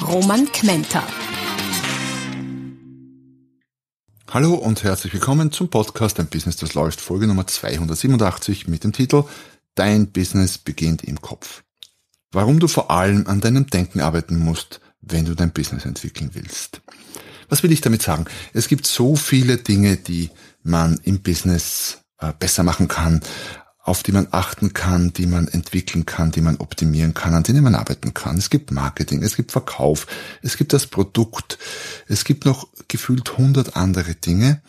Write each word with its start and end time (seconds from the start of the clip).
Roman 0.00 0.50
Kmenter. 0.50 1.02
Hallo 4.30 4.54
und 4.54 4.82
herzlich 4.82 5.12
willkommen 5.12 5.52
zum 5.52 5.68
Podcast 5.68 6.18
Ein 6.18 6.26
Business, 6.26 6.56
das 6.56 6.74
läuft, 6.74 7.00
Folge 7.00 7.26
Nummer 7.26 7.46
287 7.46 8.66
mit 8.66 8.82
dem 8.82 8.92
Titel 8.92 9.24
Dein 9.74 10.10
Business 10.10 10.58
beginnt 10.58 11.04
im 11.04 11.20
Kopf. 11.20 11.62
Warum 12.32 12.58
du 12.58 12.66
vor 12.66 12.90
allem 12.90 13.26
an 13.26 13.40
deinem 13.40 13.66
Denken 13.66 14.00
arbeiten 14.00 14.38
musst, 14.38 14.80
wenn 15.02 15.24
du 15.24 15.34
dein 15.34 15.52
Business 15.52 15.84
entwickeln 15.84 16.30
willst. 16.32 16.80
Was 17.48 17.62
will 17.62 17.72
ich 17.72 17.82
damit 17.82 18.02
sagen? 18.02 18.24
Es 18.54 18.68
gibt 18.68 18.86
so 18.86 19.16
viele 19.16 19.58
Dinge, 19.58 19.96
die 19.96 20.30
man 20.62 20.98
im 21.04 21.20
Business 21.20 21.98
äh, 22.18 22.32
besser 22.38 22.62
machen 22.62 22.88
kann, 22.88 23.20
auf 23.82 24.04
die 24.04 24.12
man 24.12 24.28
achten 24.30 24.72
kann, 24.72 25.12
die 25.12 25.26
man 25.26 25.48
entwickeln 25.48 26.06
kann, 26.06 26.30
die 26.30 26.40
man 26.40 26.56
optimieren 26.58 27.14
kann, 27.14 27.34
an 27.34 27.42
denen 27.42 27.64
man 27.64 27.74
arbeiten 27.74 28.14
kann. 28.14 28.38
Es 28.38 28.48
gibt 28.48 28.70
Marketing, 28.70 29.22
es 29.22 29.34
gibt 29.34 29.50
Verkauf, 29.50 30.06
es 30.40 30.56
gibt 30.56 30.72
das 30.72 30.86
Produkt, 30.86 31.58
es 32.06 32.24
gibt 32.24 32.44
noch 32.44 32.68
gefühlt 32.86 33.36
hundert 33.36 33.76
andere 33.76 34.14
Dinge. 34.14 34.62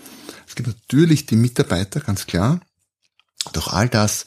Es 0.47 0.55
gibt 0.55 0.67
natürlich 0.67 1.27
die 1.27 1.35
Mitarbeiter, 1.35 1.99
ganz 1.99 2.25
klar. 2.25 2.59
Doch 3.53 3.71
all 3.71 3.87
das 3.87 4.25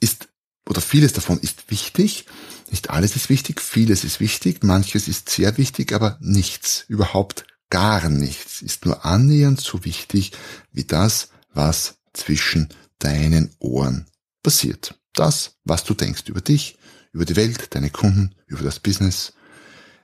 ist, 0.00 0.28
oder 0.66 0.80
vieles 0.80 1.12
davon 1.12 1.38
ist 1.38 1.70
wichtig. 1.70 2.24
Nicht 2.70 2.88
alles 2.88 3.16
ist 3.16 3.28
wichtig, 3.28 3.60
vieles 3.60 4.02
ist 4.02 4.18
wichtig, 4.18 4.62
manches 4.62 5.08
ist 5.08 5.28
sehr 5.28 5.58
wichtig, 5.58 5.92
aber 5.92 6.16
nichts, 6.20 6.84
überhaupt 6.88 7.44
gar 7.70 8.08
nichts 8.08 8.62
ist 8.62 8.86
nur 8.86 9.04
annähernd 9.04 9.60
so 9.60 9.84
wichtig 9.84 10.32
wie 10.72 10.84
das, 10.84 11.28
was 11.52 11.98
zwischen 12.14 12.68
deinen 12.98 13.50
Ohren 13.58 14.06
passiert. 14.42 14.98
Das, 15.14 15.56
was 15.64 15.84
du 15.84 15.94
denkst 15.94 16.24
über 16.26 16.40
dich, 16.40 16.78
über 17.12 17.24
die 17.24 17.36
Welt, 17.36 17.74
deine 17.74 17.90
Kunden, 17.90 18.34
über 18.46 18.62
das 18.62 18.78
Business. 18.78 19.32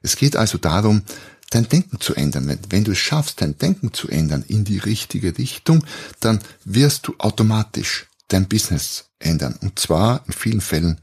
Es 0.03 0.17
geht 0.17 0.37
also 0.37 0.59
darum, 0.59 1.03
dein 1.51 1.69
Denken 1.69 2.01
zu 2.01 2.15
ändern. 2.15 2.59
Wenn, 2.69 2.85
du 2.85 2.93
es 2.93 2.99
schaffst, 2.99 3.41
dein 3.41 3.57
Denken 3.59 3.93
zu 3.93 4.09
ändern 4.09 4.45
in 4.47 4.65
die 4.65 4.79
richtige 4.79 5.37
Richtung, 5.39 5.85
dann 6.21 6.41
wirst 6.65 7.07
du 7.07 7.15
automatisch 7.19 8.07
dein 8.29 8.49
Business 8.49 9.11
ändern. 9.19 9.57
Und 9.61 9.79
zwar 9.79 10.25
in 10.27 10.33
vielen 10.33 10.61
Fällen 10.61 11.01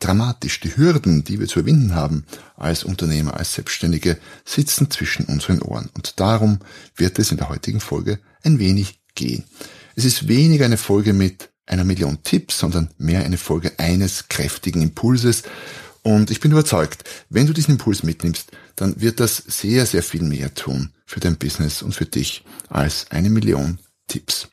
dramatisch. 0.00 0.60
Die 0.60 0.76
Hürden, 0.76 1.24
die 1.24 1.40
wir 1.40 1.46
zu 1.46 1.60
überwinden 1.60 1.94
haben 1.94 2.24
als 2.56 2.84
Unternehmer, 2.84 3.34
als 3.34 3.54
Selbstständige, 3.54 4.18
sitzen 4.44 4.90
zwischen 4.90 5.26
unseren 5.26 5.62
Ohren. 5.62 5.88
Und 5.94 6.20
darum 6.20 6.58
wird 6.96 7.18
es 7.18 7.30
in 7.30 7.38
der 7.38 7.48
heutigen 7.48 7.80
Folge 7.80 8.18
ein 8.42 8.58
wenig 8.58 9.00
gehen. 9.14 9.44
Es 9.96 10.04
ist 10.04 10.28
weniger 10.28 10.64
eine 10.64 10.76
Folge 10.76 11.12
mit 11.12 11.50
einer 11.66 11.84
Million 11.84 12.22
Tipps, 12.22 12.58
sondern 12.58 12.90
mehr 12.98 13.24
eine 13.24 13.38
Folge 13.38 13.78
eines 13.78 14.28
kräftigen 14.28 14.82
Impulses. 14.82 15.44
Und 16.02 16.30
ich 16.30 16.40
bin 16.40 16.52
überzeugt, 16.52 17.04
wenn 17.30 17.46
du 17.46 17.52
diesen 17.52 17.72
Impuls 17.72 18.02
mitnimmst, 18.02 18.50
dann 18.76 19.00
wird 19.00 19.20
das 19.20 19.36
sehr, 19.36 19.86
sehr 19.86 20.02
viel 20.02 20.22
mehr 20.22 20.54
tun 20.54 20.92
für 21.06 21.20
dein 21.20 21.38
Business 21.38 21.82
und 21.82 21.94
für 21.94 22.06
dich 22.06 22.44
als 22.68 23.10
eine 23.10 23.30
Million 23.30 23.78
Tipps. 24.06 24.48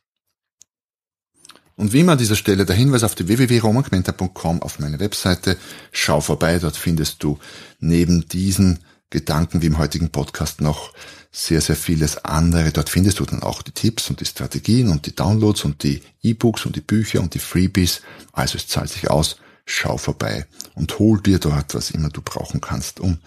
Und 1.76 1.94
wie 1.94 2.02
immer 2.02 2.14
an 2.14 2.18
dieser 2.20 2.36
Stelle 2.36 2.66
der 2.66 2.76
Hinweis 2.76 3.04
auf 3.04 3.16
die 3.16 3.28
www.romanquenter.com 3.28 4.62
auf 4.62 4.80
meine 4.80 5.00
Webseite. 5.00 5.58
Schau 5.92 6.22
vorbei, 6.22 6.60
dort 6.60 6.78
findest 6.78 7.24
du 7.24 7.40
neben 7.80 8.28
diesen 8.28 8.80
Gedanken 9.10 9.62
wie 9.62 9.66
im 9.66 9.78
heutigen 9.78 10.12
Podcast 10.12 10.62
noch 10.62 10.94
sehr, 11.32 11.62
sehr 11.62 11.78
vieles 11.78 12.18
andere. 12.26 12.72
Dort 12.72 12.90
findest 12.90 13.20
du 13.20 13.26
dann 13.26 13.42
auch 13.42 13.62
die 13.62 13.72
Tipps 13.72 14.10
und 14.10 14.20
die 14.20 14.26
Strategien 14.26 14.90
und 14.90 15.06
die 15.06 15.16
Downloads 15.16 15.64
und 15.64 15.84
die 15.84 16.02
E-Books 16.22 16.66
und 16.66 16.76
die 16.76 16.82
Bücher 16.82 17.22
und 17.22 17.34
die 17.34 17.40
Freebies. 17.40 18.02
Also 18.34 18.58
es 18.58 18.68
zahlt 18.68 18.90
sich 18.90 19.10
aus. 19.10 19.38
Schau 19.66 19.98
vorbei 19.98 20.46
und 20.76 21.00
hol 21.00 21.22
dir 21.22 21.40
dort, 21.40 21.74
was 21.74 21.92
immer 21.92 22.10
du 22.10 22.22
brauchen 22.22 22.60
kannst, 22.60 23.00
um 23.00 23.20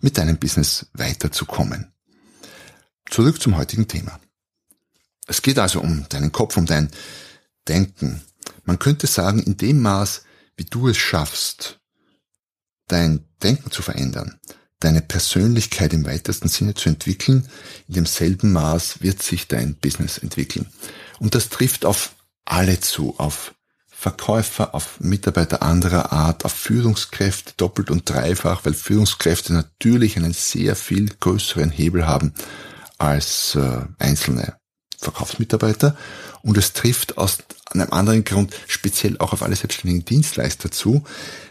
mit 0.00 0.16
deinem 0.16 0.38
Business 0.38 0.86
weiterzukommen. 0.92 1.92
Zurück 3.08 3.40
zum 3.40 3.56
heutigen 3.56 3.88
Thema. 3.88 4.20
Es 5.26 5.42
geht 5.42 5.58
also 5.58 5.80
um 5.80 6.08
deinen 6.08 6.32
Kopf, 6.32 6.56
um 6.56 6.66
dein 6.66 6.90
Denken. 7.66 8.22
Man 8.64 8.78
könnte 8.78 9.06
sagen, 9.06 9.42
in 9.42 9.56
dem 9.56 9.80
Maß, 9.80 10.22
wie 10.56 10.64
du 10.64 10.88
es 10.88 10.96
schaffst, 10.96 11.80
dein 12.86 13.24
Denken 13.42 13.70
zu 13.70 13.82
verändern, 13.82 14.38
deine 14.80 15.02
Persönlichkeit 15.02 15.92
im 15.92 16.04
weitesten 16.04 16.48
Sinne 16.48 16.74
zu 16.74 16.88
entwickeln, 16.88 17.48
in 17.88 17.94
demselben 17.94 18.52
Maß 18.52 19.02
wird 19.02 19.22
sich 19.22 19.46
dein 19.48 19.74
Business 19.74 20.18
entwickeln. 20.18 20.66
Und 21.18 21.34
das 21.34 21.50
trifft 21.50 21.84
auf 21.84 22.14
alle 22.44 22.80
zu, 22.80 23.14
auf 23.18 23.54
Verkäufer, 23.88 24.74
auf 24.74 24.98
Mitarbeiter 25.00 25.60
anderer 25.60 26.10
Art, 26.10 26.46
auf 26.46 26.52
Führungskräfte 26.52 27.52
doppelt 27.58 27.90
und 27.90 28.08
dreifach, 28.08 28.64
weil 28.64 28.72
Führungskräfte 28.72 29.52
natürlich 29.52 30.16
einen 30.16 30.32
sehr 30.32 30.74
viel 30.74 31.10
größeren 31.20 31.70
Hebel 31.70 32.06
haben 32.06 32.32
als 32.96 33.56
äh, 33.56 33.82
einzelne 33.98 34.59
Verkaufsmitarbeiter. 35.00 35.96
Und 36.42 36.56
es 36.56 36.72
trifft 36.72 37.18
aus 37.18 37.38
einem 37.66 37.90
anderen 37.92 38.24
Grund 38.24 38.54
speziell 38.66 39.18
auch 39.18 39.32
auf 39.32 39.42
alle 39.42 39.56
selbstständigen 39.56 40.04
Dienstleister 40.04 40.70
zu, 40.70 41.04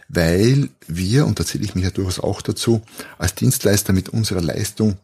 weil 0.07 0.69
wir, 0.87 1.25
und 1.25 1.39
da 1.39 1.45
zähle 1.45 1.63
ich 1.63 1.75
mich 1.75 1.83
ja 1.83 1.91
durchaus 1.91 2.19
auch 2.19 2.41
dazu, 2.41 2.81
als 3.17 3.35
Dienstleister 3.35 3.93
mit 3.93 4.09
unserer 4.09 4.41
Leistung 4.41 4.97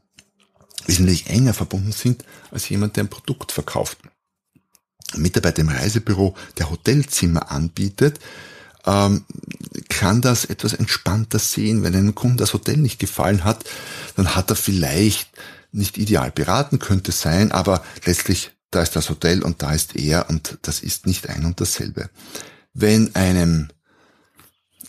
wesentlich 0.87 1.27
enger 1.27 1.53
verbunden 1.53 1.91
sind 1.91 2.25
als 2.51 2.69
jemand, 2.69 2.95
der 2.95 3.05
ein 3.05 3.09
Produkt 3.09 3.51
verkauft. 3.51 3.97
Ein 5.13 5.21
Mitarbeiter 5.21 5.61
im 5.61 5.69
Reisebüro, 5.69 6.35
der 6.57 6.69
Hotelzimmer 6.69 7.51
anbietet, 7.51 8.19
ähm, 8.85 9.25
kann 9.89 10.21
das 10.21 10.45
etwas 10.45 10.73
entspannter 10.73 11.39
sehen. 11.39 11.83
Wenn 11.83 11.95
einem 11.95 12.15
Kunden 12.15 12.37
das 12.37 12.53
Hotel 12.53 12.77
nicht 12.77 12.99
gefallen 12.99 13.43
hat, 13.43 13.65
dann 14.15 14.35
hat 14.35 14.49
er 14.49 14.55
vielleicht 14.55 15.29
nicht 15.71 15.97
ideal 15.97 16.31
beraten, 16.31 16.79
könnte 16.79 17.11
sein, 17.11 17.51
aber 17.51 17.83
letztlich 18.05 18.51
da 18.71 18.81
ist 18.81 18.95
das 18.95 19.09
Hotel 19.09 19.41
und 19.43 19.61
da 19.61 19.73
ist 19.73 19.95
er 19.95 20.29
und 20.29 20.57
das 20.63 20.81
ist 20.81 21.05
nicht 21.07 21.29
ein 21.29 21.45
und 21.45 21.61
dasselbe. 21.61 22.09
Wenn 22.73 23.15
einem 23.15 23.69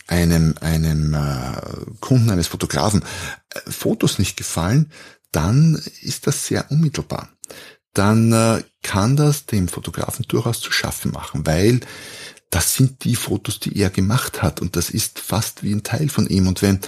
einem, 0.07 0.55
einem 0.61 1.13
äh, 1.13 1.61
Kunden 1.99 2.29
eines 2.29 2.47
Fotografen 2.47 3.03
äh, 3.49 3.59
Fotos 3.69 4.19
nicht 4.19 4.37
gefallen, 4.37 4.91
dann 5.31 5.81
ist 6.01 6.27
das 6.27 6.47
sehr 6.47 6.71
unmittelbar. 6.71 7.29
Dann 7.93 8.31
äh, 8.31 8.63
kann 8.83 9.17
das 9.17 9.45
dem 9.45 9.67
Fotografen 9.67 10.25
durchaus 10.27 10.61
zu 10.61 10.71
schaffen 10.71 11.11
machen, 11.11 11.45
weil 11.45 11.81
das 12.49 12.75
sind 12.75 13.03
die 13.03 13.15
Fotos, 13.15 13.59
die 13.59 13.79
er 13.79 13.89
gemacht 13.89 14.41
hat 14.41 14.61
und 14.61 14.75
das 14.75 14.89
ist 14.89 15.19
fast 15.19 15.63
wie 15.63 15.73
ein 15.73 15.83
Teil 15.83 16.09
von 16.09 16.27
ihm. 16.27 16.47
Und 16.47 16.61
wenn 16.61 16.79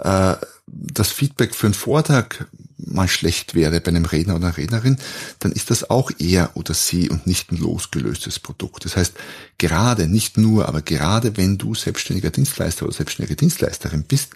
äh, 0.00 0.34
das 0.66 1.10
Feedback 1.10 1.54
für 1.54 1.68
einen 1.68 1.74
Vortrag 1.74 2.48
mal 2.76 3.08
schlecht 3.08 3.54
wäre 3.54 3.80
bei 3.80 3.88
einem 3.88 4.04
Redner 4.04 4.34
oder 4.34 4.48
einer 4.48 4.56
Rednerin, 4.56 4.98
dann 5.38 5.52
ist 5.52 5.70
das 5.70 5.88
auch 5.90 6.10
er 6.18 6.50
oder 6.54 6.74
sie 6.74 7.08
und 7.08 7.26
nicht 7.26 7.52
ein 7.52 7.56
losgelöstes 7.56 8.38
Produkt. 8.38 8.84
Das 8.84 8.96
heißt, 8.96 9.14
gerade, 9.58 10.08
nicht 10.08 10.36
nur, 10.36 10.68
aber 10.68 10.82
gerade 10.82 11.36
wenn 11.36 11.56
du 11.56 11.74
selbstständiger 11.74 12.30
Dienstleister 12.30 12.84
oder 12.84 12.94
selbstständige 12.94 13.36
Dienstleisterin 13.36 14.02
bist, 14.02 14.30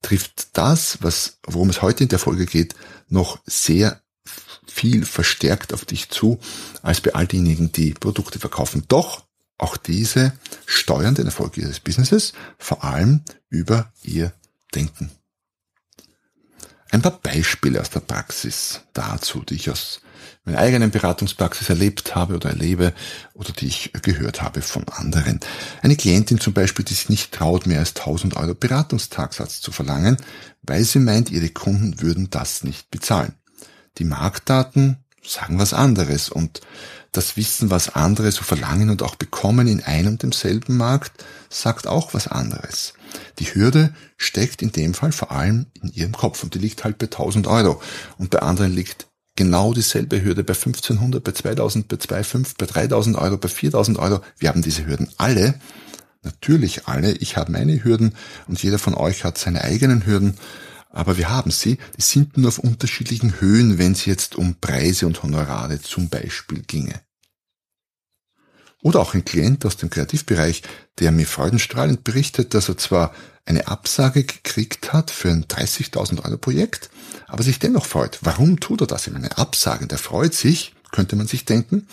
trifft 0.00 0.48
das, 0.54 0.98
was, 1.00 1.38
worum 1.46 1.70
es 1.70 1.82
heute 1.82 2.02
in 2.04 2.08
der 2.08 2.18
Folge 2.18 2.46
geht, 2.46 2.74
noch 3.08 3.38
sehr 3.46 4.00
viel 4.66 5.04
verstärkt 5.04 5.74
auf 5.74 5.84
dich 5.84 6.08
zu, 6.08 6.40
als 6.82 7.00
bei 7.00 7.14
all 7.14 7.26
denjenigen, 7.26 7.72
die 7.72 7.92
Produkte 7.92 8.38
verkaufen. 8.38 8.84
Doch 8.88 9.22
auch 9.62 9.76
diese 9.76 10.32
steuern 10.66 11.14
den 11.14 11.26
Erfolg 11.26 11.56
ihres 11.56 11.80
Businesses, 11.80 12.32
vor 12.58 12.84
allem 12.84 13.22
über 13.48 13.92
ihr 14.02 14.32
Denken. 14.74 15.10
Ein 16.90 17.00
paar 17.00 17.18
Beispiele 17.22 17.80
aus 17.80 17.90
der 17.90 18.00
Praxis 18.00 18.80
dazu, 18.92 19.42
die 19.44 19.54
ich 19.54 19.70
aus 19.70 20.00
meiner 20.44 20.58
eigenen 20.58 20.90
Beratungspraxis 20.90 21.70
erlebt 21.70 22.14
habe 22.14 22.34
oder 22.34 22.50
erlebe 22.50 22.92
oder 23.34 23.52
die 23.52 23.66
ich 23.66 23.92
gehört 24.02 24.42
habe 24.42 24.60
von 24.60 24.86
anderen. 24.88 25.40
Eine 25.80 25.96
Klientin 25.96 26.38
zum 26.38 26.52
Beispiel, 26.52 26.84
die 26.84 26.94
sich 26.94 27.08
nicht 27.08 27.32
traut, 27.32 27.66
mehr 27.66 27.78
als 27.78 27.96
1000 27.96 28.36
Euro 28.36 28.54
Beratungstagsatz 28.54 29.60
zu 29.60 29.72
verlangen, 29.72 30.18
weil 30.62 30.84
sie 30.84 30.98
meint, 30.98 31.30
ihre 31.30 31.48
Kunden 31.48 32.00
würden 32.02 32.28
das 32.30 32.62
nicht 32.62 32.90
bezahlen. 32.90 33.34
Die 33.98 34.04
Marktdaten 34.04 35.01
sagen 35.24 35.58
was 35.58 35.72
anderes 35.72 36.28
und 36.28 36.60
das 37.12 37.36
Wissen, 37.36 37.70
was 37.70 37.94
andere 37.94 38.32
so 38.32 38.42
verlangen 38.42 38.88
und 38.88 39.02
auch 39.02 39.16
bekommen 39.16 39.66
in 39.68 39.82
einem 39.82 40.12
und 40.14 40.22
demselben 40.22 40.76
Markt, 40.76 41.12
sagt 41.50 41.86
auch 41.86 42.14
was 42.14 42.26
anderes. 42.26 42.94
Die 43.38 43.54
Hürde 43.54 43.94
steckt 44.16 44.62
in 44.62 44.72
dem 44.72 44.94
Fall 44.94 45.12
vor 45.12 45.30
allem 45.30 45.66
in 45.82 45.92
ihrem 45.92 46.12
Kopf 46.12 46.42
und 46.42 46.54
die 46.54 46.58
liegt 46.58 46.84
halt 46.84 46.96
bei 46.96 47.06
1000 47.06 47.46
Euro 47.46 47.82
und 48.16 48.30
bei 48.30 48.38
anderen 48.38 48.72
liegt 48.72 49.06
genau 49.36 49.74
dieselbe 49.74 50.22
Hürde 50.22 50.42
bei 50.42 50.54
1500, 50.54 51.22
bei 51.22 51.32
2000, 51.32 51.88
bei 51.88 51.96
2,5, 51.96 52.54
bei 52.58 52.66
3000 52.66 53.16
Euro, 53.16 53.36
bei 53.36 53.48
4000 53.48 53.98
Euro. 53.98 54.20
Wir 54.38 54.48
haben 54.48 54.62
diese 54.62 54.86
Hürden 54.86 55.10
alle. 55.18 55.54
Natürlich 56.22 56.86
alle. 56.86 57.12
Ich 57.12 57.36
habe 57.36 57.52
meine 57.52 57.82
Hürden 57.82 58.14
und 58.46 58.62
jeder 58.62 58.78
von 58.78 58.94
euch 58.94 59.24
hat 59.24 59.38
seine 59.38 59.62
eigenen 59.62 60.06
Hürden. 60.06 60.38
Aber 60.92 61.16
wir 61.16 61.30
haben 61.30 61.50
sie. 61.50 61.78
Die 61.96 62.02
sind 62.02 62.36
nur 62.36 62.48
auf 62.48 62.58
unterschiedlichen 62.58 63.40
Höhen, 63.40 63.78
wenn 63.78 63.92
es 63.92 64.04
jetzt 64.04 64.36
um 64.36 64.56
Preise 64.60 65.06
und 65.06 65.22
Honorare 65.22 65.80
zum 65.80 66.08
Beispiel 66.10 66.62
ginge. 66.62 67.00
Oder 68.82 69.00
auch 69.00 69.14
ein 69.14 69.24
Klient 69.24 69.64
aus 69.64 69.76
dem 69.76 69.90
Kreativbereich, 69.90 70.62
der 70.98 71.12
mir 71.12 71.26
freudenstrahlend 71.26 72.04
berichtet, 72.04 72.52
dass 72.52 72.68
er 72.68 72.76
zwar 72.76 73.14
eine 73.46 73.68
Absage 73.68 74.24
gekriegt 74.24 74.92
hat 74.92 75.10
für 75.10 75.30
ein 75.30 75.44
30.000 75.46 76.24
Euro 76.24 76.36
Projekt, 76.36 76.90
aber 77.26 77.42
sich 77.42 77.58
dennoch 77.58 77.86
freut. 77.86 78.18
Warum 78.22 78.60
tut 78.60 78.82
er 78.82 78.86
das? 78.86 79.06
In 79.06 79.16
eine 79.16 79.38
Absage. 79.38 79.86
Der 79.86 79.98
freut 79.98 80.34
sich, 80.34 80.74
könnte 80.90 81.16
man 81.16 81.26
sich 81.26 81.44
denken. 81.44 81.86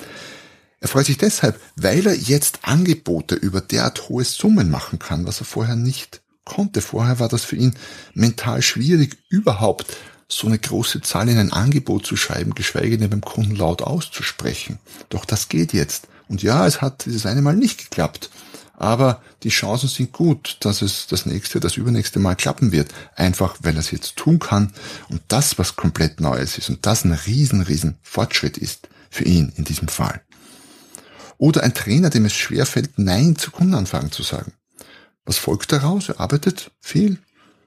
Er 0.80 0.88
freut 0.88 1.06
sich 1.06 1.18
deshalb, 1.18 1.60
weil 1.76 2.06
er 2.06 2.16
jetzt 2.16 2.60
Angebote 2.64 3.36
über 3.36 3.62
derart 3.62 4.10
hohe 4.10 4.26
Summen 4.26 4.70
machen 4.70 5.00
kann, 5.00 5.26
was 5.26 5.42
er 5.42 5.46
vorher 5.46 5.76
nicht 5.76 6.22
konnte. 6.50 6.82
Vorher 6.82 7.20
war 7.20 7.30
das 7.30 7.46
für 7.46 7.56
ihn 7.56 7.76
mental 8.14 8.62
schwierig, 8.62 9.18
überhaupt 9.30 9.96
so 10.28 10.48
eine 10.48 10.60
große 10.60 11.02
Zahl 11.02 11.30
in 11.30 11.38
ein 11.38 11.54
Angebot 11.54 12.06
zu 12.06 12.16
schreiben, 12.16 12.54
geschweige 12.54 12.98
denn 12.98 13.10
beim 13.10 13.22
Kunden 13.22 13.56
laut 13.56 13.82
auszusprechen. 13.82 14.78
Doch 15.10 15.26
das 15.26 15.50
geht 15.50 15.74
jetzt. 15.74 16.08
Und 16.28 16.44
ja, 16.44 16.68
es 16.68 16.82
hat 16.82 17.06
dieses 17.06 17.26
eine 17.26 17.42
Mal 17.42 17.56
nicht 17.56 17.80
geklappt. 17.80 18.30
Aber 18.78 19.22
die 19.44 19.50
Chancen 19.50 19.90
sind 19.90 20.14
gut, 20.14 20.58
dass 20.62 20.82
es 20.82 21.08
das 21.08 21.26
nächste, 21.26 21.60
das 21.60 21.76
übernächste 21.76 22.20
Mal 22.20 22.36
klappen 22.36 22.72
wird. 22.72 22.94
Einfach, 23.16 23.58
weil 23.62 23.74
er 23.74 23.80
es 23.80 23.92
jetzt 23.92 24.16
tun 24.16 24.40
kann. 24.40 24.72
Und 25.10 25.22
das, 25.28 25.58
was 25.58 25.76
komplett 25.76 26.22
Neues 26.22 26.58
ist. 26.58 26.70
Und 26.70 26.86
das 26.86 27.04
ein 27.04 27.12
riesen, 27.12 27.62
riesen 27.62 27.98
Fortschritt 28.04 28.58
ist. 28.58 28.88
Für 29.10 29.26
ihn 29.26 29.52
in 29.58 29.64
diesem 29.64 29.88
Fall. 29.88 30.22
Oder 31.40 31.64
ein 31.64 31.74
Trainer, 31.74 32.12
dem 32.12 32.26
es 32.26 32.36
schwerfällt, 32.36 32.92
Nein 32.98 33.36
zu 33.36 33.50
Kundenanfragen 33.50 34.12
zu 34.12 34.24
sagen. 34.24 34.54
Was 35.30 35.38
folgt 35.38 35.72
daraus? 35.72 36.10
Er 36.10 36.20
arbeitet 36.20 36.72
viel, 36.80 37.20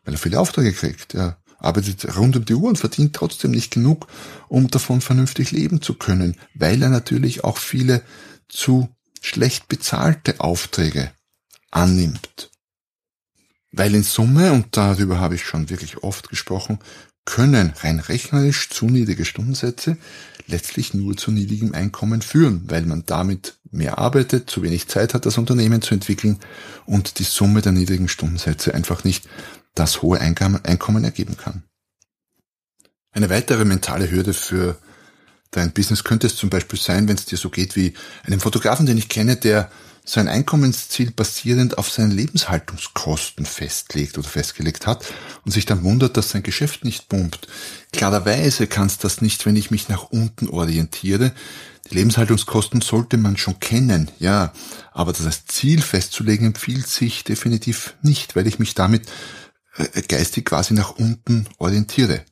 weil 0.05 0.15
er 0.15 0.19
viele 0.19 0.41
Aufträge 0.41 0.73
kriegt. 0.73 1.15
Er 1.15 1.41
arbeitet 1.61 2.17
rund 2.17 2.35
um 2.35 2.45
die 2.45 2.55
Uhr 2.55 2.69
und 2.69 2.77
verdient 2.77 3.15
trotzdem 3.15 3.53
nicht 3.53 3.73
genug, 3.73 4.09
um 4.49 4.67
davon 4.67 5.01
vernünftig 5.01 5.53
leben 5.53 5.81
zu 5.81 5.95
können, 5.95 6.37
weil 6.55 6.83
er 6.83 6.89
natürlich 6.89 7.45
auch 7.45 7.59
viele 7.59 8.03
zu 8.49 8.89
schlecht 9.21 9.69
bezahlte 9.69 10.41
Aufträge 10.41 11.13
annimmt. 11.71 12.51
Weil 13.71 13.95
in 13.95 14.03
Summe, 14.03 14.53
und 14.53 14.77
darüber 14.77 15.21
habe 15.21 15.37
ich 15.37 15.45
schon 15.45 15.71
wirklich 15.71 15.99
oft 15.99 16.31
gesprochen, 16.31 16.81
können 17.25 17.73
rein 17.81 18.01
rechnerisch 18.01 18.69
zu 18.71 18.87
niedrige 18.87 19.25
Stundensätze 19.25 19.97
letztlich 20.47 20.95
nur 20.95 21.17
zu 21.17 21.31
niedrigem 21.31 21.75
Einkommen 21.75 22.23
führen, 22.23 22.65
weil 22.69 22.83
man 22.83 23.05
damit 23.07 23.59
mehr 23.71 23.99
arbeitet, 23.99 24.51
zu 24.51 24.63
wenig 24.63 24.89
Zeit 24.89 25.15
hat, 25.15 25.25
das 25.27 25.39
Unternehmen 25.39 25.83
zu 25.83 25.95
entwickeln 25.95 26.39
und 26.85 27.19
die 27.19 27.25
Summe 27.25 27.63
der 27.63 27.73
niedrigen 27.73 28.09
Stundensätze 28.09 28.75
einfach 28.75 29.05
nicht 29.05 29.29
das 29.75 30.03
hohe 30.03 30.21
Einkommen 30.21 31.05
ergeben 31.05 31.37
kann. 31.37 31.63
Eine 33.13 33.31
weitere 33.31 33.65
mentale 33.65 34.11
Hürde 34.11 34.35
für 34.35 34.79
dein 35.51 35.73
Business 35.73 36.05
könnte 36.05 36.27
es 36.27 36.37
zum 36.37 36.51
Beispiel 36.51 36.79
sein, 36.79 37.09
wenn 37.09 37.17
es 37.17 37.27
dir 37.27 37.39
so 37.39 37.51
geht 37.51 37.77
wie 37.77 37.95
einem 38.25 38.41
Fotografen, 38.41 38.87
den 38.87 38.99
ich 38.99 39.09
kenne, 39.09 39.37
der 39.37 39.71
sein 40.05 40.29
Einkommensziel 40.29 41.13
basierend 41.13 41.79
auf 41.79 41.91
seinen 41.91 42.11
Lebenshaltungskosten 42.11 43.47
festlegt 43.47 44.19
oder 44.19 44.29
festgelegt 44.29 44.87
hat 44.87 45.05
und 45.45 45.53
sich 45.53 45.65
dann 45.65 45.85
wundert, 45.85 46.17
dass 46.17 46.31
sein 46.31 46.43
Geschäft 46.43 46.85
nicht 46.85 47.09
pumpt. 47.09 47.47
Klarerweise 47.93 48.67
kannst 48.67 49.05
das 49.05 49.21
nicht, 49.21 49.47
wenn 49.47 49.57
ich 49.57 49.71
mich 49.71 49.89
nach 49.89 50.05
unten 50.11 50.49
orientiere. 50.49 51.33
Die 51.91 51.95
Lebenshaltungskosten 51.95 52.81
sollte 52.81 53.17
man 53.17 53.37
schon 53.37 53.61
kennen, 53.61 54.11
ja, 54.19 54.53
aber 54.93 55.13
das 55.13 55.47
Ziel 55.47 55.83
festzulegen 55.83 56.47
empfiehlt 56.47 56.89
sich 56.89 57.23
definitiv 57.23 57.95
nicht, 58.03 58.35
weil 58.35 58.47
ich 58.47 58.59
mich 58.59 58.75
damit 58.75 59.09
äh, 59.77 60.03
geistig 60.03 60.47
quasi 60.47 60.75
nach 60.75 60.91
unten 60.91 61.47
orientiere. 61.59 62.25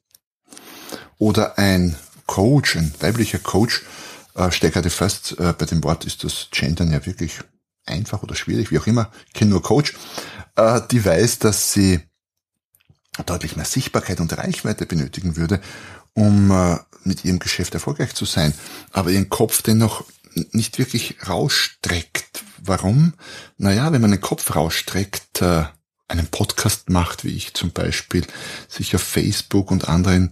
Oder 1.19 1.59
ein 1.59 1.97
Coach, 2.27 2.77
ein 2.77 2.93
weiblicher 3.01 3.39
Coach, 3.39 3.83
äh, 4.35 4.51
steckt 4.51 4.75
gerade 4.75 4.91
fest, 4.91 5.37
äh, 5.39 5.53
bei 5.57 5.67
dem 5.67 5.85
Wort 5.85 6.05
ist 6.05 6.25
das 6.25 6.49
Gendern 6.51 6.93
ja 6.93 7.05
wirklich 7.05 7.41
einfach 7.87 8.23
oder 8.23 8.35
schwierig, 8.35 8.71
wie 8.71 8.79
auch 8.79 8.87
immer, 8.87 9.11
ich 9.29 9.35
kenne 9.35 9.51
nur 9.51 9.63
Coach, 9.63 9.95
äh, 10.57 10.81
die 10.91 11.05
weiß, 11.05 11.39
dass 11.41 11.73
sie 11.73 12.01
deutlich 13.27 13.57
mehr 13.57 13.65
Sichtbarkeit 13.65 14.21
und 14.21 14.37
Reichweite 14.37 14.87
benötigen 14.87 15.37
würde, 15.37 15.61
um 16.15 16.51
äh, 16.51 16.79
mit 17.05 17.25
ihrem 17.25 17.39
Geschäft 17.39 17.75
erfolgreich 17.75 18.15
zu 18.15 18.25
sein, 18.25 18.55
aber 18.93 19.11
ihren 19.11 19.29
Kopf 19.29 19.63
dennoch 19.63 20.05
nicht 20.53 20.79
wirklich 20.79 21.17
rausstreckt. 21.29 22.45
Warum? 22.63 23.15
Naja, 23.57 23.93
wenn 23.93 24.01
man 24.01 24.11
den 24.11 24.21
Kopf 24.21 24.55
rausstreckt, 24.55 25.43
äh, 25.43 25.65
einen 26.09 26.27
Podcast 26.27 26.91
macht, 26.91 27.25
wie 27.25 27.35
ich 27.37 27.55
zum 27.55 27.71
Beispiel, 27.71 28.27
sich 28.69 28.95
auf 28.95 29.03
Facebook 29.03 29.71
und 29.71 29.89
anderen 29.89 30.31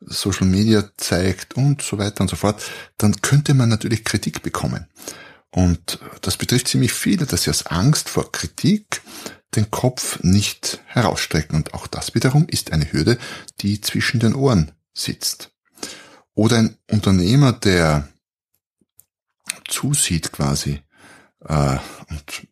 Social 0.00 0.46
Media 0.46 0.90
zeigt 0.96 1.56
und 1.56 1.82
so 1.82 1.98
weiter 1.98 2.22
und 2.22 2.28
so 2.28 2.36
fort, 2.36 2.62
dann 2.96 3.20
könnte 3.20 3.54
man 3.54 3.68
natürlich 3.68 4.04
Kritik 4.04 4.42
bekommen. 4.42 4.86
Und 5.50 5.98
das 6.20 6.36
betrifft 6.36 6.68
ziemlich 6.68 6.92
viele, 6.92 7.26
dass 7.26 7.44
sie 7.44 7.50
aus 7.50 7.66
Angst 7.66 8.08
vor 8.08 8.30
Kritik 8.32 9.02
den 9.56 9.70
Kopf 9.70 10.22
nicht 10.22 10.80
herausstrecken. 10.86 11.56
Und 11.56 11.74
auch 11.74 11.86
das 11.86 12.14
wiederum 12.14 12.46
ist 12.48 12.72
eine 12.72 12.92
Hürde, 12.92 13.18
die 13.60 13.80
zwischen 13.80 14.20
den 14.20 14.34
Ohren 14.34 14.72
sitzt. 14.92 15.50
Oder 16.34 16.58
ein 16.58 16.76
Unternehmer, 16.90 17.52
der 17.52 18.08
zusieht 19.66 20.32
quasi 20.32 20.80
äh, 21.44 21.76
und 22.10 22.46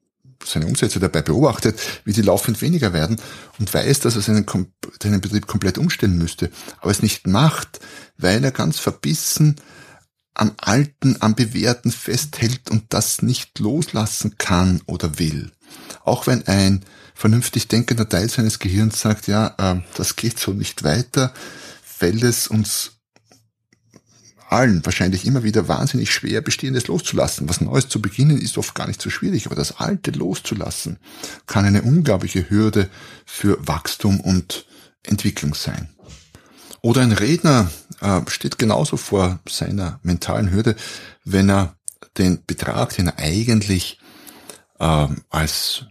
seine 0.45 0.67
Umsätze 0.67 1.01
dabei 1.01 1.23
beobachtet, 1.23 1.81
wie 2.05 2.13
die 2.13 2.23
laufend 2.23 2.61
weniger 2.63 2.93
werden 2.93 3.21
und 3.59 3.73
weiß, 3.73 4.01
dass 4.01 4.17
er 4.17 4.23
seinen, 4.23 4.47
seinen 5.03 5.21
Betrieb 5.21 5.47
komplett 5.47 5.79
umstellen 5.79 6.19
müsste, 6.19 6.51
aber 6.81 6.91
es 6.91 7.03
nicht 7.03 7.27
macht, 7.27 7.81
weil 8.17 8.45
er 8.45 8.53
ganz 8.53 8.79
verbissen 8.79 9.57
am 10.37 10.53
Alten, 10.59 11.17
am 11.21 11.35
Bewährten 11.35 11.91
festhält 11.91 12.71
und 12.71 12.85
das 12.91 13.23
nicht 13.23 13.59
loslassen 13.59 14.37
kann 14.39 14.83
oder 14.87 15.19
will. 15.19 15.51
Auch 16.05 16.27
wenn 16.27 16.47
ein 16.47 16.85
vernünftig 17.15 17.69
denkender 17.69 18.09
Teil 18.09 18.29
seines 18.29 18.59
Gehirns 18.59 19.01
sagt, 19.01 19.27
ja, 19.27 19.55
äh, 19.59 19.81
das 19.95 20.17
geht 20.17 20.39
so 20.39 20.53
nicht 20.53 20.85
weiter, 20.85 21.33
fällt 21.83 22.23
es 22.23 22.49
uns 22.49 22.93
allen 24.49 24.85
wahrscheinlich 24.85 25.27
immer 25.27 25.43
wieder 25.43 25.67
wahnsinnig 25.67 26.13
schwer, 26.13 26.41
Bestehendes 26.41 26.87
loszulassen. 26.87 27.49
Was 27.49 27.61
Neues 27.61 27.89
zu 27.89 28.01
beginnen 28.01 28.39
ist 28.39 28.59
oft 28.59 28.75
gar 28.75 28.87
nicht 28.87 29.03
so 29.03 29.11
schwierig, 29.11 29.47
aber 29.47 29.57
das 29.57 29.81
Alte 29.81 30.13
loszulassen 30.13 30.99
kann 31.47 31.65
eine 31.65 31.83
unglaubliche 31.83 32.49
Hürde 32.49 32.89
für 33.25 33.59
Wachstum 33.67 34.21
und 34.21 34.67
Entwicklung 35.03 35.55
sein. 35.55 35.89
Oder 36.87 37.01
ein 37.01 37.11
Redner 37.11 37.69
äh, 38.01 38.21
steht 38.29 38.59
genauso 38.61 38.97
vor 38.97 39.41
seiner 39.49 39.99
mentalen 40.05 40.53
Hürde, 40.53 40.77
wenn 41.25 41.51
er 41.51 41.75
den 42.17 42.45
Betrag, 42.47 42.95
den 42.95 43.09
er 43.09 43.19
eigentlich 43.19 43.99
äh, 44.79 45.09
als 45.29 45.87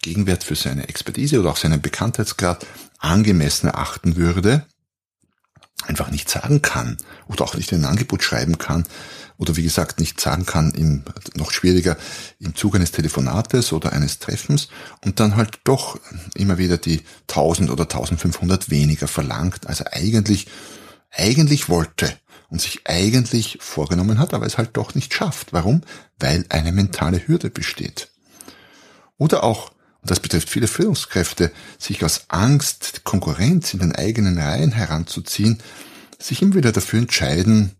Gegenwert 0.00 0.42
für 0.42 0.54
seine 0.54 0.88
Expertise 0.88 1.38
oder 1.38 1.50
auch 1.50 1.58
seinen 1.58 1.82
Bekanntheitsgrad 1.82 2.66
angemessen 2.98 3.66
erachten 3.66 4.16
würde, 4.16 4.64
einfach 5.86 6.10
nicht 6.10 6.30
sagen 6.30 6.62
kann 6.62 6.96
oder 7.28 7.44
auch 7.44 7.54
nicht 7.54 7.70
ein 7.74 7.84
Angebot 7.84 8.22
schreiben 8.22 8.56
kann 8.56 8.84
oder 9.38 9.56
wie 9.56 9.62
gesagt 9.62 10.00
nicht 10.00 10.20
sagen 10.20 10.46
kann, 10.46 10.72
im, 10.72 11.04
noch 11.34 11.50
schwieriger 11.50 11.96
im 12.38 12.54
Zuge 12.54 12.78
eines 12.78 12.92
Telefonates 12.92 13.72
oder 13.72 13.92
eines 13.92 14.18
Treffens 14.18 14.68
und 15.04 15.20
dann 15.20 15.36
halt 15.36 15.60
doch 15.64 15.98
immer 16.34 16.58
wieder 16.58 16.78
die 16.78 17.02
1000 17.28 17.70
oder 17.70 17.84
1500 17.84 18.70
weniger 18.70 19.08
verlangt, 19.08 19.66
als 19.66 19.80
er 19.80 19.94
eigentlich, 19.94 20.46
eigentlich 21.10 21.68
wollte 21.68 22.12
und 22.48 22.60
sich 22.60 22.82
eigentlich 22.86 23.58
vorgenommen 23.60 24.18
hat, 24.18 24.34
aber 24.34 24.46
es 24.46 24.58
halt 24.58 24.76
doch 24.76 24.94
nicht 24.94 25.14
schafft. 25.14 25.52
Warum? 25.52 25.82
Weil 26.18 26.44
eine 26.48 26.72
mentale 26.72 27.26
Hürde 27.26 27.50
besteht. 27.50 28.08
Oder 29.16 29.44
auch 29.44 29.72
und 30.02 30.10
das 30.10 30.20
betrifft 30.20 30.50
viele 30.50 30.66
Führungskräfte, 30.66 31.52
sich 31.78 32.04
aus 32.04 32.24
Angst, 32.28 33.04
Konkurrenz 33.04 33.72
in 33.72 33.78
den 33.78 33.94
eigenen 33.94 34.36
Reihen 34.36 34.72
heranzuziehen, 34.72 35.58
sich 36.18 36.42
immer 36.42 36.56
wieder 36.56 36.72
dafür 36.72 36.98
entscheiden, 36.98 37.76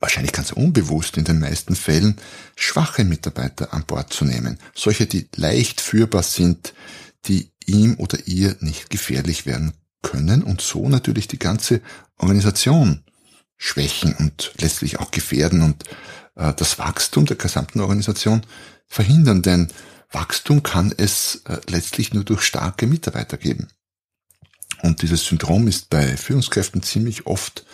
wahrscheinlich 0.00 0.32
ganz 0.32 0.52
unbewusst 0.52 1.16
in 1.16 1.24
den 1.24 1.40
meisten 1.40 1.74
Fällen, 1.74 2.16
schwache 2.56 3.04
Mitarbeiter 3.04 3.72
an 3.72 3.84
Bord 3.84 4.12
zu 4.12 4.24
nehmen. 4.24 4.58
Solche, 4.74 5.06
die 5.06 5.28
leicht 5.34 5.80
führbar 5.80 6.22
sind, 6.22 6.74
die 7.26 7.52
ihm 7.66 7.96
oder 7.98 8.18
ihr 8.26 8.56
nicht 8.60 8.90
gefährlich 8.90 9.46
werden 9.46 9.74
können 10.02 10.42
und 10.42 10.60
so 10.60 10.88
natürlich 10.88 11.28
die 11.28 11.38
ganze 11.38 11.80
Organisation 12.16 13.04
schwächen 13.56 14.14
und 14.14 14.52
letztlich 14.58 15.00
auch 15.00 15.10
gefährden 15.10 15.62
und 15.62 15.84
äh, 16.36 16.54
das 16.54 16.78
Wachstum 16.78 17.26
der 17.26 17.36
gesamten 17.36 17.80
Organisation 17.80 18.42
verhindern. 18.86 19.42
Denn 19.42 19.68
Wachstum 20.12 20.62
kann 20.62 20.94
es 20.96 21.42
äh, 21.46 21.58
letztlich 21.68 22.14
nur 22.14 22.24
durch 22.24 22.42
starke 22.42 22.86
Mitarbeiter 22.86 23.36
geben. 23.36 23.68
Und 24.82 25.02
dieses 25.02 25.26
Syndrom 25.26 25.66
ist 25.66 25.90
bei 25.90 26.16
Führungskräften 26.16 26.82
ziemlich 26.82 27.26
oft 27.26 27.66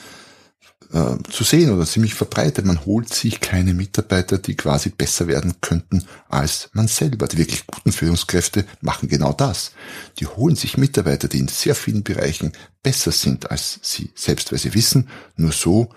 äh, 0.95 1.17
zu 1.29 1.43
sehen 1.43 1.73
oder 1.73 1.85
ziemlich 1.85 2.15
verbreitet. 2.15 2.65
Man 2.65 2.87
holt 2.87 3.13
sich 3.13 3.41
keine 3.41 3.75
Mitarbeiter, 3.75 4.39
die 4.39 4.55
quasi 4.55 4.91
besser 4.91 5.27
werden 5.27 5.55
könnten 5.61 6.05
als 6.29 6.71
man 6.73 6.87
selber. 6.87 7.27
Die 7.27 7.39
wirklich 7.39 7.67
guten 7.67 7.91
Führungskräfte 7.91 8.65
machen 8.81 9.09
genau 9.09 9.33
das. 9.33 9.73
Die 10.21 10.27
holen 10.29 10.55
sich 10.55 10.79
Mitarbeiter, 10.79 11.27
die 11.27 11.41
in 11.41 11.49
sehr 11.49 11.75
vielen 11.75 12.05
Bereichen 12.05 12.53
besser 12.83 13.11
sind 13.11 13.51
als 13.51 13.81
sie 13.83 14.13
selbst, 14.15 14.53
weil 14.53 14.61
sie 14.61 14.75
wissen, 14.75 15.09
nur 15.35 15.51
so 15.51 15.91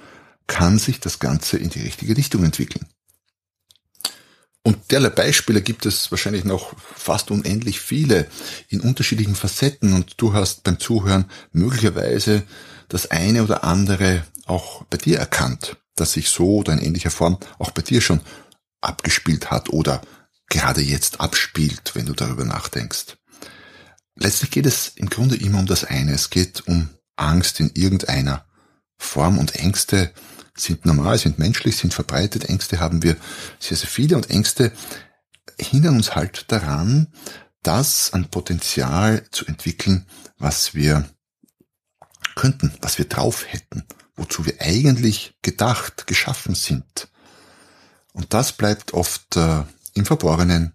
kann 0.47 0.79
sich 0.79 0.99
das 0.99 1.19
Ganze 1.19 1.57
in 1.57 1.69
die 1.69 1.81
richtige 1.81 2.17
Richtung 2.17 2.43
entwickeln. 2.43 2.87
Und 4.63 4.91
derlei 4.91 5.09
Beispiele 5.09 5.61
gibt 5.61 5.85
es 5.85 6.09
wahrscheinlich 6.09 6.43
noch 6.43 6.73
fast 6.95 7.29
unendlich 7.29 7.79
viele 7.79 8.25
in 8.67 8.81
unterschiedlichen 8.81 9.35
Facetten 9.35 9.93
und 9.93 10.15
du 10.17 10.33
hast 10.33 10.63
beim 10.63 10.79
Zuhören 10.79 11.25
möglicherweise 11.51 12.43
das 12.89 13.11
eine 13.11 13.43
oder 13.43 13.63
andere 13.63 14.25
auch 14.49 14.83
bei 14.85 14.97
dir 14.97 15.19
erkannt, 15.19 15.77
dass 15.95 16.13
sich 16.13 16.29
so 16.29 16.57
oder 16.57 16.73
in 16.73 16.79
ähnlicher 16.79 17.11
Form 17.11 17.37
auch 17.59 17.71
bei 17.71 17.81
dir 17.81 18.01
schon 18.01 18.21
abgespielt 18.81 19.51
hat 19.51 19.69
oder 19.69 20.01
gerade 20.49 20.81
jetzt 20.81 21.19
abspielt, 21.19 21.91
wenn 21.93 22.05
du 22.05 22.13
darüber 22.13 22.45
nachdenkst. 22.45 23.17
Letztlich 24.15 24.51
geht 24.51 24.65
es 24.65 24.89
im 24.95 25.09
Grunde 25.09 25.35
immer 25.35 25.59
um 25.59 25.65
das 25.65 25.83
eine. 25.83 26.13
Es 26.13 26.29
geht 26.29 26.67
um 26.67 26.89
Angst 27.15 27.59
in 27.59 27.71
irgendeiner 27.73 28.45
Form 28.97 29.37
und 29.37 29.55
Ängste 29.55 30.11
sind 30.55 30.85
normal, 30.85 31.17
sind 31.17 31.37
menschlich, 31.37 31.77
sind 31.77 31.93
verbreitet. 31.93 32.45
Ängste 32.45 32.79
haben 32.79 33.03
wir 33.03 33.15
sehr, 33.59 33.77
sehr 33.77 33.89
viele 33.89 34.15
und 34.15 34.29
Ängste 34.29 34.71
hindern 35.59 35.95
uns 35.95 36.15
halt 36.15 36.51
daran, 36.51 37.13
das 37.63 38.13
an 38.13 38.29
Potenzial 38.29 39.25
zu 39.31 39.45
entwickeln, 39.45 40.07
was 40.37 40.73
wir 40.73 41.09
könnten, 42.35 42.73
was 42.81 42.97
wir 42.97 43.05
drauf 43.05 43.45
hätten, 43.47 43.83
wozu 44.17 44.45
wir 44.45 44.59
eigentlich 44.59 45.35
gedacht, 45.41 46.07
geschaffen 46.07 46.55
sind. 46.55 47.07
Und 48.13 48.33
das 48.33 48.51
bleibt 48.51 48.93
oft 48.93 49.37
äh, 49.37 49.63
im 49.93 50.05
Verborgenen 50.05 50.73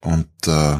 und 0.00 0.28
äh, 0.46 0.78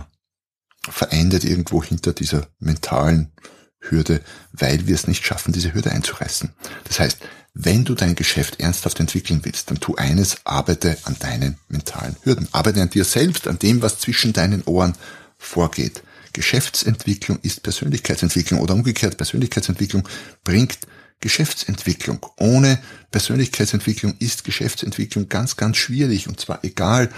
verendet 0.89 1.45
irgendwo 1.45 1.83
hinter 1.85 2.15
dieser 2.15 2.49
mentalen 2.59 3.33
Hürde, 3.81 4.23
weil 4.53 4.87
wir 4.87 4.95
es 4.95 5.07
nicht 5.07 5.25
schaffen, 5.25 5.53
diese 5.53 5.75
Hürde 5.75 5.93
einzureißen. 5.93 6.51
Das 6.85 6.99
heißt, 6.99 7.19
wenn 7.55 7.85
du 7.85 7.95
dein 7.95 8.15
Geschäft 8.15 8.61
ernsthaft 8.61 9.01
entwickeln 9.01 9.41
willst, 9.43 9.71
dann 9.71 9.81
tu 9.81 9.97
eines, 9.97 10.39
arbeite 10.45 10.97
an 11.05 11.17
deinen 11.19 11.59
mentalen 11.69 12.17
Hürden. 12.23 12.49
Arbeite 12.53 12.81
an 12.81 12.91
dir 12.91 13.05
selbst, 13.05 13.49
an 13.49 13.59
dem, 13.59 13.83
was 13.83 13.99
zwischen 13.99 14.33
deinen 14.33 14.63
Ohren 14.65 14.95
vorgeht. 15.39 16.03
Geschäftsentwicklung 16.33 17.39
ist 17.43 17.63
Persönlichkeitsentwicklung 17.63 18.61
oder 18.61 18.75
umgekehrt 18.75 19.17
Persönlichkeitsentwicklung 19.17 20.09
bringt 20.45 20.79
Geschäftsentwicklung. 21.21 22.25
Ohne 22.39 22.81
Persönlichkeitsentwicklung 23.11 24.15
ist 24.19 24.45
Geschäftsentwicklung 24.45 25.29
ganz, 25.29 25.57
ganz 25.57 25.77
schwierig. 25.77 26.29
Und 26.29 26.41
zwar 26.41 26.65
egal, 26.65 27.11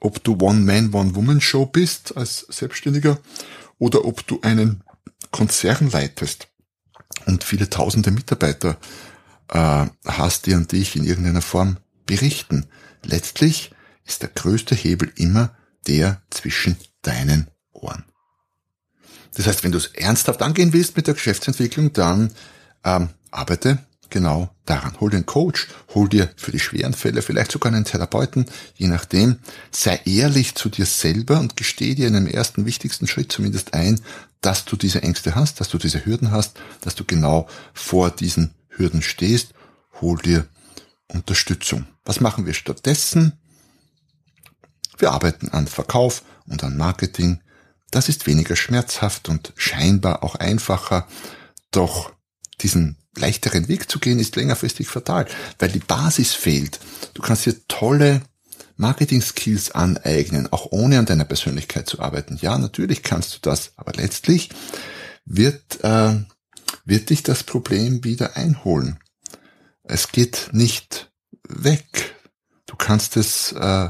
ob 0.00 0.22
du 0.22 0.36
One-Man, 0.38 0.92
One-Woman-Show 0.92 1.66
bist 1.66 2.16
als 2.16 2.46
Selbstständiger 2.48 3.18
oder 3.78 4.04
ob 4.04 4.26
du 4.26 4.40
einen 4.42 4.82
Konzern 5.30 5.90
leitest 5.90 6.48
und 7.26 7.44
viele 7.44 7.70
tausende 7.70 8.10
Mitarbeiter 8.10 8.76
äh, 9.48 9.86
hast, 10.04 10.46
die 10.46 10.54
an 10.54 10.66
dich 10.66 10.96
in 10.96 11.04
irgendeiner 11.04 11.42
Form 11.42 11.78
berichten. 12.04 12.66
Letztlich 13.02 13.72
ist 14.04 14.22
der 14.22 14.28
größte 14.28 14.74
Hebel 14.74 15.12
immer 15.16 15.56
der 15.86 16.22
zwischen 16.30 16.76
deinen 17.02 17.48
Ohren. 17.72 18.04
Das 19.34 19.46
heißt, 19.46 19.64
wenn 19.64 19.72
du 19.72 19.78
es 19.78 19.88
ernsthaft 19.88 20.42
angehen 20.42 20.72
willst 20.72 20.96
mit 20.96 21.06
der 21.06 21.14
Geschäftsentwicklung, 21.14 21.92
dann 21.92 22.32
ähm, 22.86 23.10
arbeite 23.30 23.78
genau 24.08 24.50
daran. 24.64 24.98
Hol 25.00 25.10
dir 25.10 25.16
einen 25.16 25.26
Coach, 25.26 25.68
hol 25.94 26.08
dir 26.08 26.30
für 26.36 26.52
die 26.52 26.60
schweren 26.60 26.94
Fälle 26.94 27.20
vielleicht 27.20 27.52
sogar 27.52 27.72
einen 27.72 27.84
Therapeuten, 27.84 28.46
je 28.76 28.86
nachdem. 28.86 29.40
Sei 29.70 30.00
ehrlich 30.06 30.54
zu 30.54 30.70
dir 30.70 30.86
selber 30.86 31.38
und 31.40 31.56
gestehe 31.56 31.94
dir 31.94 32.08
in 32.08 32.16
einem 32.16 32.28
ersten 32.28 32.64
wichtigsten 32.64 33.06
Schritt 33.06 33.30
zumindest 33.30 33.74
ein, 33.74 34.00
dass 34.40 34.64
du 34.64 34.76
diese 34.76 35.02
Ängste 35.02 35.34
hast, 35.34 35.60
dass 35.60 35.68
du 35.68 35.76
diese 35.76 36.06
Hürden 36.06 36.30
hast, 36.30 36.58
dass 36.80 36.94
du 36.94 37.04
genau 37.04 37.46
vor 37.74 38.10
diesen 38.10 38.54
Hürden 38.68 39.02
stehst. 39.02 39.52
Hol 40.00 40.16
dir 40.18 40.46
Unterstützung. 41.08 41.86
Was 42.04 42.20
machen 42.20 42.46
wir 42.46 42.54
stattdessen? 42.54 43.32
Wir 44.98 45.10
arbeiten 45.10 45.48
an 45.48 45.66
Verkauf 45.66 46.22
und 46.46 46.64
an 46.64 46.76
Marketing 46.76 47.40
das 47.90 48.08
ist 48.08 48.26
weniger 48.26 48.56
schmerzhaft 48.56 49.28
und 49.28 49.52
scheinbar 49.56 50.22
auch 50.22 50.34
einfacher, 50.34 51.06
doch 51.70 52.12
diesen 52.62 52.96
leichteren 53.16 53.68
Weg 53.68 53.90
zu 53.90 53.98
gehen 53.98 54.18
ist 54.18 54.36
längerfristig 54.36 54.88
fatal, 54.88 55.26
weil 55.58 55.70
die 55.70 55.78
Basis 55.78 56.34
fehlt. 56.34 56.78
Du 57.14 57.22
kannst 57.22 57.46
dir 57.46 57.56
tolle 57.68 58.22
Marketing-Skills 58.76 59.70
aneignen, 59.70 60.52
auch 60.52 60.66
ohne 60.70 60.98
an 60.98 61.06
deiner 61.06 61.24
Persönlichkeit 61.24 61.88
zu 61.88 62.00
arbeiten. 62.00 62.38
Ja, 62.40 62.58
natürlich 62.58 63.02
kannst 63.02 63.34
du 63.34 63.38
das, 63.40 63.72
aber 63.76 63.92
letztlich 63.92 64.50
wird, 65.24 65.82
äh, 65.82 66.24
wird 66.84 67.10
dich 67.10 67.22
das 67.22 67.42
Problem 67.42 68.04
wieder 68.04 68.36
einholen. 68.36 68.98
Es 69.82 70.12
geht 70.12 70.50
nicht 70.52 71.10
weg. 71.48 72.14
Du 72.66 72.76
kannst 72.76 73.16
es 73.16 73.52
äh, 73.52 73.88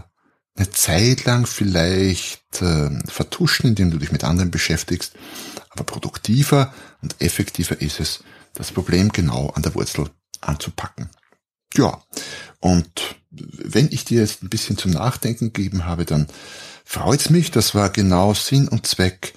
eine 0.57 0.71
Zeit 0.71 1.25
lang 1.25 1.47
vielleicht 1.47 2.63
äh, 2.63 2.91
vertuschen, 3.09 3.71
indem 3.71 3.91
du 3.91 3.99
dich 3.99 4.13
mit 4.13 4.25
anderen 4.25 4.51
beschäftigst, 4.51 5.15
aber 5.71 5.85
produktiver 5.85 6.73
und 7.03 7.21
effektiver 7.21 7.81
ist 7.81 8.01
es, 8.01 8.21
das 8.57 8.73
Problem 8.73 9.11
genau 9.11 9.51
an 9.51 9.63
der 9.63 9.75
Wurzel 9.75 10.11
anzupacken. 10.41 11.09
Ja, 11.75 12.03
und 12.61 13.17
wenn 13.31 13.89
ich 13.91 14.05
dir 14.05 14.21
jetzt 14.21 14.43
ein 14.43 14.49
bisschen 14.49 14.79
zum 14.79 14.93
Nachdenken 14.93 15.53
gegeben 15.53 15.85
habe, 15.85 16.05
dann 16.05 16.27
freut's 16.85 17.31
mich, 17.31 17.51
das 17.51 17.75
war 17.75 17.91
genau 17.91 18.35
Sinn 18.35 18.69
und 18.69 18.87
Zweck 18.87 19.35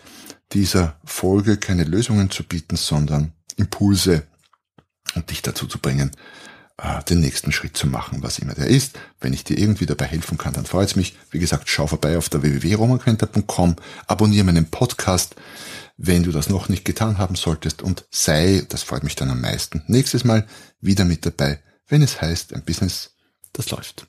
dieser 0.54 1.00
Folge, 1.04 1.58
keine 1.58 1.84
Lösungen 1.84 2.32
zu 2.32 2.44
bieten, 2.44 2.76
sondern 2.76 3.34
Impulse 3.58 4.24
und 5.16 5.30
dich 5.30 5.42
dazu 5.42 5.68
zu 5.68 5.80
bringen, 5.80 6.12
äh, 6.82 7.04
den 7.04 7.20
nächsten 7.20 7.52
Schritt 7.52 7.76
zu 7.76 7.88
machen, 7.88 8.24
was 8.24 8.40
immer 8.40 8.54
der 8.54 8.68
ist. 8.68 8.98
Wenn 9.20 9.34
ich 9.34 9.44
dir 9.44 9.58
irgendwie 9.58 9.86
dabei 9.86 10.06
helfen 10.06 10.38
kann, 10.38 10.54
dann 10.54 10.66
freut 10.66 10.88
es 10.88 10.96
mich. 10.96 11.18
Wie 11.32 11.40
gesagt, 11.40 11.68
schau 11.68 11.88
vorbei 11.88 12.18
auf 12.18 12.30
der 12.30 12.42
www.romanquenter.com, 12.42 13.76
abonniere 14.08 14.46
meinen 14.46 14.70
Podcast, 14.70 15.36
wenn 15.98 16.24
du 16.24 16.32
das 16.32 16.50
noch 16.50 16.70
nicht 16.70 16.86
getan 16.86 17.18
haben 17.18 17.36
solltest 17.36 17.82
und 17.82 18.06
sei, 18.12 18.66
das 18.70 18.84
freut 18.84 19.04
mich 19.04 19.16
dann 19.16 19.30
am 19.30 19.42
meisten, 19.42 19.84
nächstes 19.88 20.24
Mal 20.24 20.48
wieder 20.80 21.04
mit 21.04 21.26
dabei, 21.26 21.60
wenn 21.88 22.02
es 22.02 22.22
heißt, 22.22 22.54
ein 22.54 22.64
Business, 22.64 23.12
das 23.52 23.70
läuft. 23.72 24.08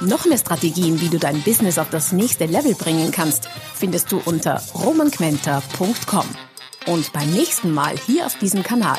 Noch 0.00 0.24
mehr 0.24 0.38
Strategien, 0.38 1.00
wie 1.00 1.10
du 1.10 1.18
dein 1.18 1.42
Business 1.42 1.78
auf 1.78 1.90
das 1.90 2.10
nächste 2.10 2.46
Level 2.46 2.74
bringen 2.74 3.12
kannst, 3.12 3.48
findest 3.74 4.10
du 4.10 4.20
unter 4.24 4.60
romanquenter.com. 4.74 6.26
Und 6.86 7.12
beim 7.12 7.30
nächsten 7.30 7.72
Mal 7.72 7.96
hier 7.98 8.24
auf 8.24 8.38
diesem 8.38 8.62
Kanal 8.62 8.98